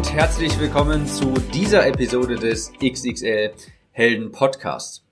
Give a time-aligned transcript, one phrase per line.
[0.00, 3.52] Und herzlich willkommen zu dieser Episode des XXL
[3.92, 5.04] Helden Podcasts.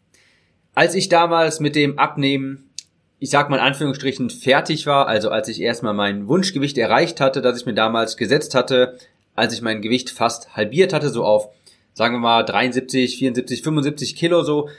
[0.75, 2.71] Als ich damals mit dem Abnehmen,
[3.19, 7.43] ich sag mal in Anführungsstrichen, fertig war, also als ich erstmal mein Wunschgewicht erreicht hatte,
[7.43, 8.97] das ich mir damals gesetzt hatte,
[9.35, 11.51] als ich mein Gewicht fast halbiert hatte, so auf,
[11.93, 14.71] sagen wir mal, 73, 74, 75 Kilo so,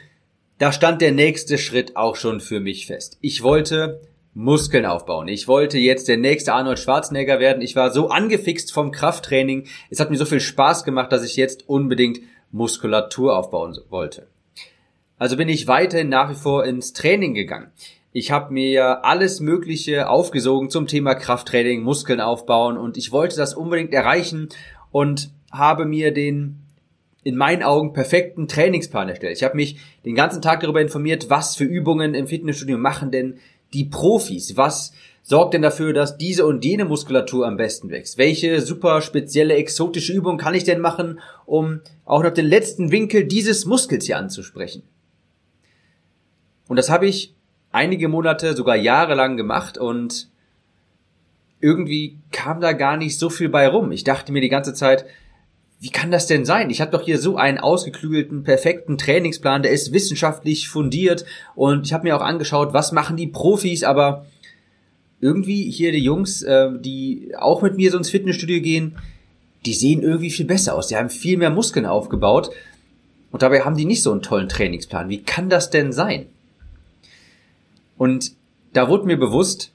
[0.57, 3.19] da stand der nächste Schritt auch schon für mich fest.
[3.21, 4.01] Ich wollte
[4.33, 5.27] Muskeln aufbauen.
[5.27, 7.61] Ich wollte jetzt der nächste Arnold Schwarzenegger werden.
[7.61, 9.66] Ich war so angefixt vom Krafttraining.
[9.89, 12.19] Es hat mir so viel Spaß gemacht, dass ich jetzt unbedingt
[12.52, 14.27] Muskulatur aufbauen wollte.
[15.17, 17.72] Also bin ich weiterhin nach wie vor ins Training gegangen.
[18.11, 23.53] Ich habe mir alles Mögliche aufgesogen zum Thema Krafttraining, Muskeln aufbauen und ich wollte das
[23.53, 24.50] unbedingt erreichen
[24.91, 26.61] und habe mir den
[27.23, 29.38] in meinen Augen perfekten Trainingsplan erstellt.
[29.38, 33.39] Ich habe mich den ganzen Tag darüber informiert, was für Übungen im Fitnessstudio machen denn
[33.73, 34.58] die Profis?
[34.58, 38.17] Was sorgt denn dafür, dass diese und jene Muskulatur am besten wächst?
[38.17, 43.25] Welche super spezielle exotische Übung kann ich denn machen, um auch noch den letzten Winkel
[43.25, 44.84] dieses Muskels hier anzusprechen?
[46.67, 47.36] Und das habe ich
[47.72, 50.30] einige Monate, sogar jahrelang gemacht und
[51.62, 53.92] irgendwie kam da gar nicht so viel bei rum.
[53.92, 55.06] Ich dachte mir die ganze Zeit,
[55.80, 56.69] wie kann das denn sein?
[56.69, 61.94] Ich habe doch hier so einen ausgeklügelten, perfekten Trainingsplan, der ist wissenschaftlich fundiert und ich
[61.94, 64.25] habe mir auch angeschaut, was machen die Profis, aber
[65.22, 68.97] irgendwie hier die Jungs, äh, die auch mit mir so ins Fitnessstudio gehen,
[69.66, 70.88] die sehen irgendwie viel besser aus.
[70.88, 72.51] Die haben viel mehr Muskeln aufgebaut
[73.31, 75.09] und dabei haben die nicht so einen tollen Trainingsplan.
[75.09, 76.25] Wie kann das denn sein?
[77.97, 78.34] Und
[78.73, 79.72] da wurde mir bewusst,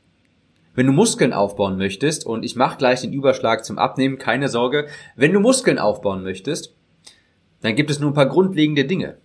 [0.75, 4.89] wenn du Muskeln aufbauen möchtest, und ich mache gleich den Überschlag zum Abnehmen, keine Sorge,
[5.17, 6.75] wenn du Muskeln aufbauen möchtest,
[7.63, 9.19] dann gibt es nur ein paar grundlegende Dinge.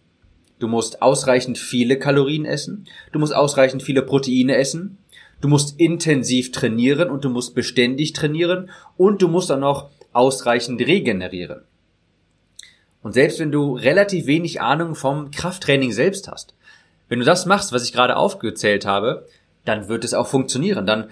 [0.59, 4.97] Du musst ausreichend viele Kalorien essen, du musst ausreichend viele Proteine essen,
[5.41, 10.81] du musst intensiv trainieren und du musst beständig trainieren und du musst auch noch ausreichend
[10.81, 11.61] regenerieren.
[13.01, 16.53] Und selbst wenn du relativ wenig Ahnung vom Krafttraining selbst hast,
[17.07, 19.25] wenn du das machst, was ich gerade aufgezählt habe,
[19.65, 20.85] dann wird es auch funktionieren.
[20.85, 21.09] Dann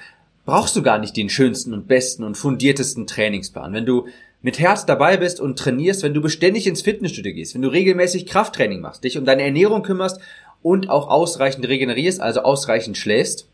[0.48, 3.74] brauchst du gar nicht den schönsten und besten und fundiertesten Trainingsplan.
[3.74, 4.08] Wenn du
[4.42, 8.26] mit Herz dabei bist und trainierst, wenn du beständig ins Fitnessstudio gehst, wenn du regelmäßig
[8.26, 10.22] Krafttraining machst, dich um deine Ernährung kümmerst
[10.64, 13.46] und auch ausreichend regenerierst, also ausreichend schläfst,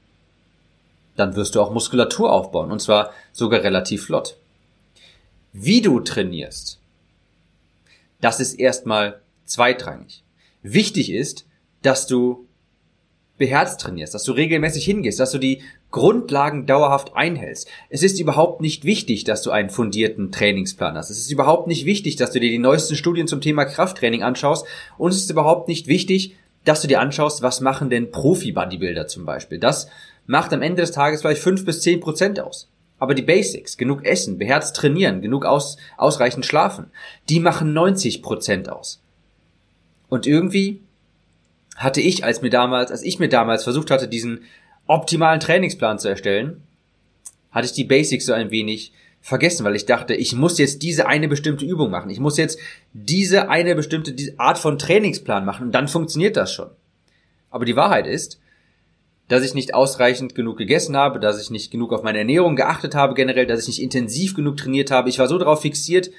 [1.16, 4.38] dann wirst du auch Muskulatur aufbauen und zwar sogar relativ flott.
[5.52, 6.78] Wie du trainierst,
[8.22, 10.22] das ist erstmal zweitrangig.
[10.62, 11.48] Wichtig ist,
[11.82, 12.46] dass du
[13.40, 17.70] beherzt trainierst, dass du regelmäßig hingehst, dass du die Grundlagen dauerhaft einhältst.
[17.90, 21.12] Es ist überhaupt nicht wichtig, dass du einen fundierten Trainingsplan hast.
[21.12, 24.66] Es ist überhaupt nicht wichtig, dass du dir die neuesten Studien zum Thema Krafttraining anschaust.
[24.98, 29.26] Und es ist überhaupt nicht wichtig, dass du dir anschaust, was machen denn Profi-Bodybuilder zum
[29.26, 29.60] Beispiel.
[29.60, 29.88] Das
[30.26, 32.70] macht am Ende des Tages vielleicht fünf bis zehn Prozent aus.
[32.98, 36.88] Aber die Basics, genug essen, beherzt trainieren, genug aus, ausreichend schlafen,
[37.30, 39.00] die machen 90 Prozent aus.
[40.10, 40.82] Und irgendwie
[41.76, 44.42] hatte ich, als mir damals, als ich mir damals versucht hatte, diesen
[44.88, 46.62] optimalen Trainingsplan zu erstellen,
[47.52, 51.08] hatte ich die Basics so ein wenig vergessen, weil ich dachte, ich muss jetzt diese
[51.08, 52.10] eine bestimmte Übung machen.
[52.10, 52.60] Ich muss jetzt
[52.92, 56.70] diese eine bestimmte Art von Trainingsplan machen und dann funktioniert das schon.
[57.50, 58.40] Aber die Wahrheit ist,
[59.30, 62.96] dass ich nicht ausreichend genug gegessen habe, dass ich nicht genug auf meine Ernährung geachtet
[62.96, 65.08] habe generell, dass ich nicht intensiv genug trainiert habe.
[65.08, 66.12] Ich war so darauf fixiert,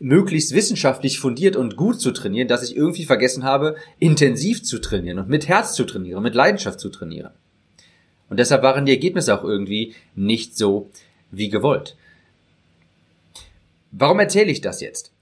[0.00, 5.20] möglichst wissenschaftlich fundiert und gut zu trainieren, dass ich irgendwie vergessen habe, intensiv zu trainieren
[5.20, 7.30] und mit Herz zu trainieren, mit Leidenschaft zu trainieren.
[8.30, 10.88] Und deshalb waren die Ergebnisse auch irgendwie nicht so
[11.30, 11.96] wie gewollt.
[13.90, 15.12] Warum erzähle ich das jetzt?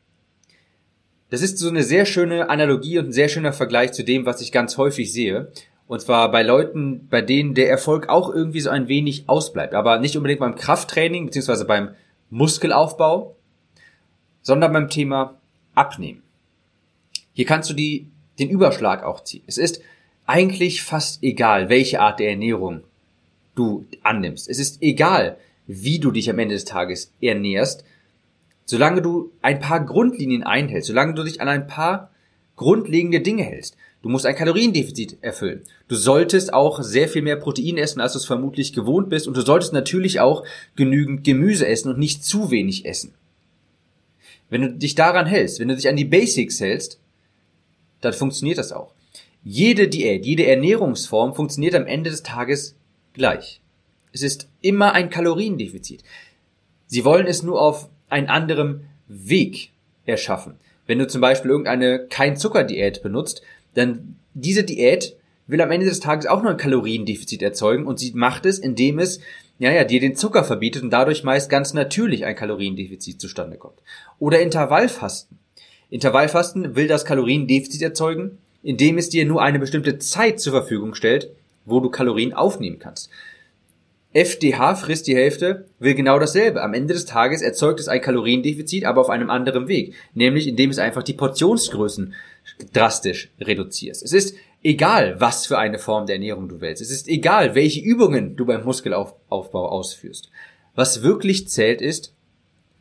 [1.30, 4.40] Das ist so eine sehr schöne Analogie und ein sehr schöner Vergleich zu dem, was
[4.40, 5.50] ich ganz häufig sehe.
[5.86, 9.74] Und zwar bei Leuten, bei denen der Erfolg auch irgendwie so ein wenig ausbleibt.
[9.74, 11.94] Aber nicht unbedingt beim Krafttraining beziehungsweise beim
[12.30, 13.36] Muskelaufbau,
[14.42, 15.38] sondern beim Thema
[15.74, 16.22] Abnehmen.
[17.32, 19.44] Hier kannst du die, den Überschlag auch ziehen.
[19.46, 19.80] Es ist
[20.26, 22.82] eigentlich fast egal, welche Art der Ernährung
[23.58, 24.48] du annimmst.
[24.48, 27.84] Es ist egal, wie du dich am Ende des Tages ernährst,
[28.64, 32.10] solange du ein paar Grundlinien einhältst, solange du dich an ein paar
[32.56, 33.76] grundlegende Dinge hältst.
[34.02, 35.62] Du musst ein Kaloriendefizit erfüllen.
[35.88, 39.26] Du solltest auch sehr viel mehr Protein essen, als du es vermutlich gewohnt bist.
[39.26, 40.44] Und du solltest natürlich auch
[40.76, 43.14] genügend Gemüse essen und nicht zu wenig essen.
[44.50, 47.00] Wenn du dich daran hältst, wenn du dich an die Basics hältst,
[48.00, 48.94] dann funktioniert das auch.
[49.42, 52.76] Jede Diät, jede Ernährungsform funktioniert am Ende des Tages
[53.18, 53.60] gleich.
[54.12, 56.02] Es ist immer ein Kaloriendefizit.
[56.86, 59.72] Sie wollen es nur auf einen anderen Weg
[60.06, 60.54] erschaffen.
[60.86, 63.42] Wenn du zum Beispiel irgendeine Kein-Zucker-Diät benutzt,
[63.74, 65.16] dann diese Diät
[65.46, 68.98] will am Ende des Tages auch nur ein Kaloriendefizit erzeugen und sie macht es, indem
[68.98, 69.20] es
[69.58, 73.78] ja, ja, dir den Zucker verbietet und dadurch meist ganz natürlich ein Kaloriendefizit zustande kommt.
[74.18, 75.38] Oder Intervallfasten.
[75.90, 81.30] Intervallfasten will das Kaloriendefizit erzeugen, indem es dir nur eine bestimmte Zeit zur Verfügung stellt,
[81.68, 83.10] wo du Kalorien aufnehmen kannst.
[84.12, 86.62] FDH frisst die Hälfte, will genau dasselbe.
[86.62, 89.94] Am Ende des Tages erzeugt es ein Kaloriendefizit, aber auf einem anderen Weg.
[90.14, 92.14] Nämlich indem es einfach die Portionsgrößen
[92.72, 94.02] drastisch reduzierst.
[94.02, 96.80] Es ist egal, was für eine Form der Ernährung du wählst.
[96.80, 100.30] Es ist egal, welche Übungen du beim Muskelaufbau ausführst.
[100.74, 102.14] Was wirklich zählt ist,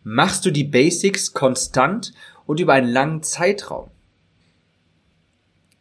[0.04, 2.13] machst du die Basics konstant
[2.45, 3.89] und über einen langen Zeitraum.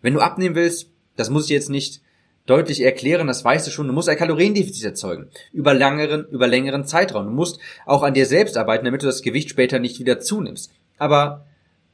[0.03, 2.03] Wenn du abnehmen willst, das muss ich jetzt nicht
[2.47, 5.29] deutlich erklären, das weißt du schon, du musst ein Kaloriendefizit erzeugen.
[5.53, 7.27] Über längeren, über längeren Zeitraum.
[7.27, 10.71] Du musst auch an dir selbst arbeiten, damit du das Gewicht später nicht wieder zunimmst.
[10.99, 11.45] Aber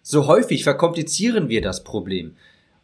[0.02, 2.36] so häufig verkomplizieren wir das Problem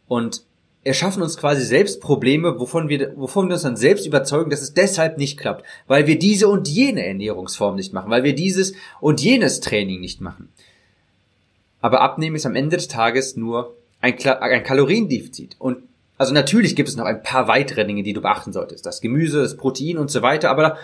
[0.07, 0.43] und
[0.83, 4.73] erschaffen uns quasi selbst Probleme, wovon wir, wovon wir uns dann selbst überzeugen, dass es
[4.73, 9.21] deshalb nicht klappt, weil wir diese und jene Ernährungsform nicht machen, weil wir dieses und
[9.21, 10.49] jenes Training nicht machen.
[11.81, 15.55] Aber Abnehmen ist am Ende des Tages nur ein, ein Kaloriendefizit.
[15.59, 15.83] Und
[16.19, 18.85] also natürlich gibt es noch ein paar weitere Dinge, die du beachten solltest.
[18.85, 20.77] Das Gemüse, das Protein und so weiter, aber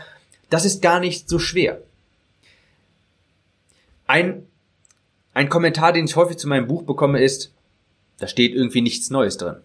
[0.50, 1.82] das ist gar nicht so schwer.
[4.08, 4.48] Ein
[5.36, 7.52] ein Kommentar, den ich häufig zu meinem Buch bekomme, ist,
[8.20, 9.58] da steht irgendwie nichts Neues drin.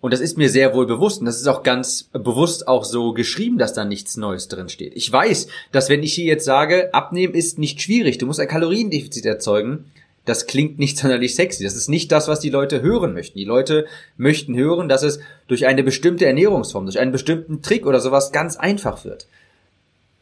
[0.00, 3.12] Und das ist mir sehr wohl bewusst und das ist auch ganz bewusst auch so
[3.14, 4.94] geschrieben, dass da nichts Neues drin steht.
[4.94, 8.48] Ich weiß, dass wenn ich hier jetzt sage, abnehmen ist nicht schwierig, du musst ein
[8.48, 9.90] Kaloriendefizit erzeugen,
[10.24, 11.64] das klingt nicht sonderlich sexy.
[11.64, 13.38] Das ist nicht das, was die Leute hören möchten.
[13.38, 13.86] Die Leute
[14.16, 18.56] möchten hören, dass es durch eine bestimmte Ernährungsform, durch einen bestimmten Trick oder sowas ganz
[18.56, 19.26] einfach wird.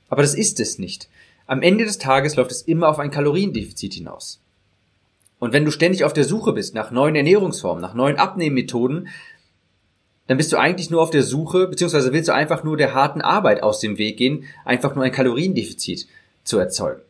[0.09, 1.09] Aber das ist es nicht.
[1.47, 4.41] Am Ende des Tages läuft es immer auf ein Kaloriendefizit hinaus.
[5.39, 9.09] Und wenn du ständig auf der Suche bist nach neuen Ernährungsformen, nach neuen Abnehmmethoden,
[10.27, 13.21] dann bist du eigentlich nur auf der Suche, beziehungsweise willst du einfach nur der harten
[13.21, 16.07] Arbeit aus dem Weg gehen, einfach nur ein Kaloriendefizit
[16.45, 17.03] zu erzeugen.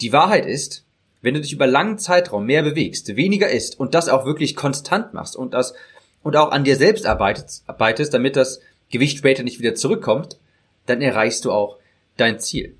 [0.00, 0.84] Die Wahrheit ist,
[1.22, 5.14] wenn du dich über langen Zeitraum mehr bewegst, weniger isst und das auch wirklich konstant
[5.14, 5.74] machst und das
[6.22, 8.60] und auch an dir selbst arbeitest, arbeitest, damit das
[8.90, 10.38] Gewicht später nicht wieder zurückkommt,
[10.86, 11.78] dann erreichst du auch
[12.16, 12.76] dein Ziel.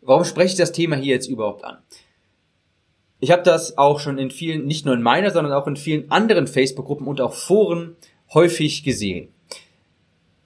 [0.00, 1.78] Warum spreche ich das Thema hier jetzt überhaupt an?
[3.18, 6.10] Ich habe das auch schon in vielen, nicht nur in meiner, sondern auch in vielen
[6.10, 7.96] anderen Facebook-Gruppen und auch Foren
[8.32, 9.32] häufig gesehen.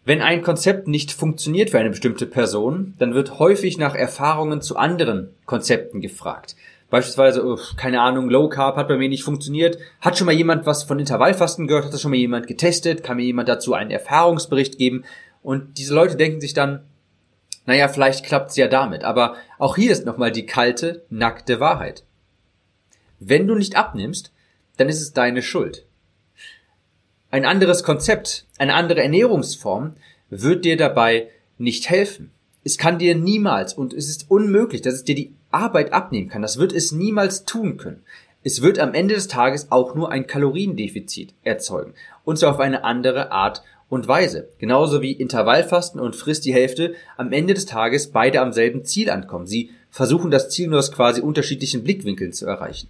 [0.04, 4.76] Wenn ein Konzept nicht funktioniert für eine bestimmte Person, dann wird häufig nach Erfahrungen zu
[4.76, 6.56] anderen Konzepten gefragt.
[6.88, 9.78] Beispielsweise, oh, keine Ahnung, Low Carb hat bei mir nicht funktioniert.
[10.00, 11.84] Hat schon mal jemand was von Intervallfasten gehört?
[11.84, 13.04] Hat das schon mal jemand getestet?
[13.04, 15.04] Kann mir jemand dazu einen Erfahrungsbericht geben?
[15.42, 16.82] Und diese Leute denken sich dann,
[17.66, 19.04] naja, vielleicht klappt's ja damit.
[19.04, 22.04] Aber auch hier ist nochmal die kalte, nackte Wahrheit.
[23.20, 24.32] Wenn du nicht abnimmst,
[24.76, 25.86] dann ist es deine Schuld.
[27.30, 29.94] Ein anderes Konzept, eine andere Ernährungsform
[30.30, 31.28] wird dir dabei
[31.58, 32.30] nicht helfen.
[32.64, 36.42] Es kann dir niemals und es ist unmöglich, dass es dir die Arbeit abnehmen kann.
[36.42, 38.02] Das wird es niemals tun können.
[38.42, 41.94] Es wird am Ende des Tages auch nur ein Kaloriendefizit erzeugen.
[42.24, 44.48] Und zwar auf eine andere Art und Weise.
[44.58, 49.10] Genauso wie Intervallfasten und Frisst die Hälfte am Ende des Tages beide am selben Ziel
[49.10, 49.46] ankommen.
[49.46, 52.88] Sie versuchen das Ziel nur aus quasi unterschiedlichen Blickwinkeln zu erreichen.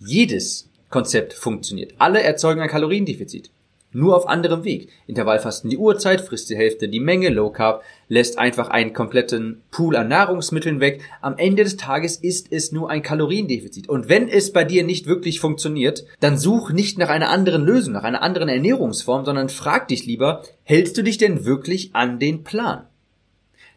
[0.00, 1.92] Jedes Konzept funktioniert.
[1.98, 3.50] Alle erzeugen ein Kaloriendefizit.
[3.92, 4.88] Nur auf anderem Weg.
[5.06, 9.94] Intervallfasten die Uhrzeit, frisst die Hälfte die Menge, Low Carb lässt einfach einen kompletten Pool
[9.96, 11.02] an Nahrungsmitteln weg.
[11.20, 13.90] Am Ende des Tages ist es nur ein Kaloriendefizit.
[13.90, 17.92] Und wenn es bei dir nicht wirklich funktioniert, dann such nicht nach einer anderen Lösung,
[17.92, 22.42] nach einer anderen Ernährungsform, sondern frag dich lieber, hältst du dich denn wirklich an den
[22.42, 22.86] Plan?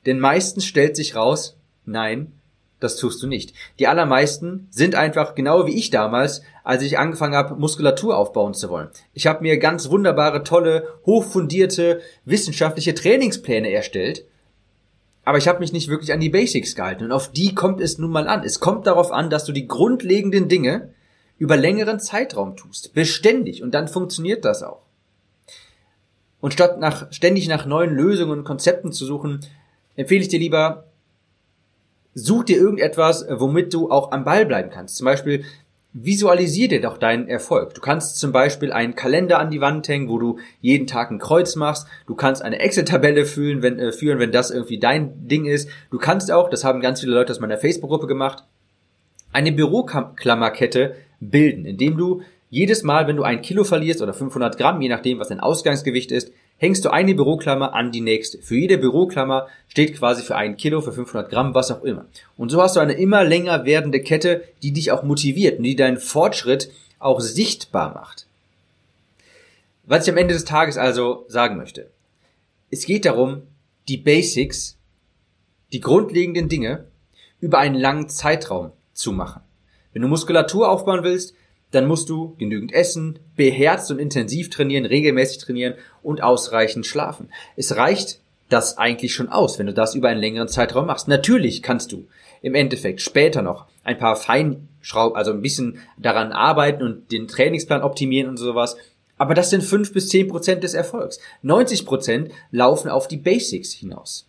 [0.06, 2.32] Denn meistens stellt sich raus, nein,
[2.80, 3.54] das tust du nicht.
[3.78, 8.70] Die allermeisten sind einfach genau wie ich damals, als ich angefangen habe, Muskulatur aufbauen zu
[8.70, 8.90] wollen.
[9.14, 14.26] Ich habe mir ganz wunderbare, tolle, hochfundierte wissenschaftliche Trainingspläne erstellt,
[15.26, 17.98] aber ich habe mich nicht wirklich an die Basics gehalten und auf die kommt es
[17.98, 18.44] nun mal an.
[18.44, 20.94] Es kommt darauf an, dass du die grundlegenden Dinge
[21.38, 24.82] über längeren Zeitraum tust, beständig und dann funktioniert das auch.
[26.42, 29.42] Und statt nach, ständig nach neuen Lösungen und Konzepten zu suchen,
[29.96, 30.89] empfehle ich dir lieber,
[32.26, 34.98] such dir irgendetwas, womit du auch am Ball bleiben kannst.
[34.98, 35.44] Zum Beispiel
[35.94, 37.74] visualisier dir doch deinen Erfolg.
[37.74, 41.18] Du kannst zum Beispiel einen Kalender an die Wand hängen, wo du jeden Tag ein
[41.18, 41.88] Kreuz machst.
[42.06, 45.68] Du kannst eine Excel-Tabelle führen, wenn, äh, führen, wenn das irgendwie dein Ding ist.
[45.90, 48.44] Du kannst auch, das haben ganz viele Leute aus meiner Facebook-Gruppe gemacht,
[49.32, 54.82] eine Büroklammerkette bilden, indem du jedes Mal, wenn du ein Kilo verlierst oder 500 Gramm,
[54.82, 58.38] je nachdem, was dein Ausgangsgewicht ist, hängst du eine Büroklammer an die nächste.
[58.40, 62.06] Für jede Büroklammer steht quasi für ein Kilo, für 500 Gramm, was auch immer.
[62.38, 65.76] Und so hast du eine immer länger werdende Kette, die dich auch motiviert und die
[65.76, 68.28] deinen Fortschritt auch sichtbar macht.
[69.86, 71.90] Was ich am Ende des Tages also sagen möchte.
[72.70, 73.42] Es geht darum,
[73.88, 74.78] die Basics,
[75.72, 76.86] die grundlegenden Dinge
[77.40, 79.42] über einen langen Zeitraum zu machen.
[79.94, 81.34] Wenn du Muskulatur aufbauen willst,
[81.72, 87.30] dann musst du genügend essen, beherzt und intensiv trainieren, regelmäßig trainieren und ausreichend schlafen.
[87.56, 91.08] Es reicht das eigentlich schon aus, wenn du das über einen längeren Zeitraum machst.
[91.08, 92.08] Natürlich kannst du
[92.42, 97.82] im Endeffekt später noch ein paar Feinschrauben, also ein bisschen daran arbeiten und den Trainingsplan
[97.82, 98.76] optimieren und sowas.
[99.18, 101.20] Aber das sind fünf bis zehn Prozent des Erfolgs.
[101.42, 104.26] 90 Prozent laufen auf die Basics hinaus.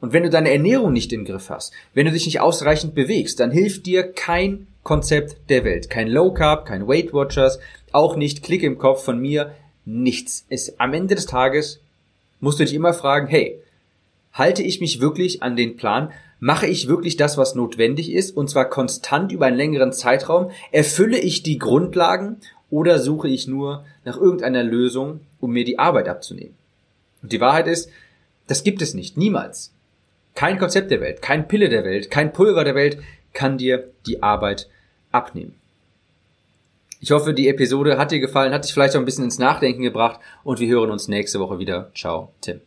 [0.00, 3.40] Und wenn du deine Ernährung nicht im Griff hast, wenn du dich nicht ausreichend bewegst,
[3.40, 5.90] dann hilft dir kein Konzept der Welt.
[5.90, 7.60] Kein Low Carb, kein Weight Watchers,
[7.92, 9.52] auch nicht Klick im Kopf von mir,
[9.84, 10.46] nichts.
[10.48, 11.80] Es, am Ende des Tages
[12.40, 13.58] musst du dich immer fragen, hey,
[14.32, 16.10] halte ich mich wirklich an den Plan?
[16.40, 20.50] Mache ich wirklich das, was notwendig ist, und zwar konstant über einen längeren Zeitraum?
[20.72, 22.38] Erfülle ich die Grundlagen
[22.70, 26.54] oder suche ich nur nach irgendeiner Lösung, um mir die Arbeit abzunehmen?
[27.22, 27.90] Und die Wahrheit ist,
[28.48, 29.72] das gibt es nicht, niemals.
[30.34, 32.98] Kein Konzept der Welt, kein Pille der Welt, kein Pulver der Welt
[33.32, 34.68] kann dir die Arbeit
[35.12, 35.54] abnehmen.
[37.02, 39.82] Ich hoffe, die Episode hat dir gefallen, hat dich vielleicht auch ein bisschen ins Nachdenken
[39.82, 41.90] gebracht und wir hören uns nächste Woche wieder.
[41.96, 42.60] Ciao, Tim.